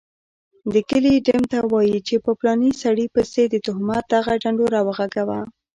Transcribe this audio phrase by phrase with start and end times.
[0.75, 5.39] دکلي ډم ته وايي چي په پلاني سړي پسي دتهمت دغه ډنډوره وغږوه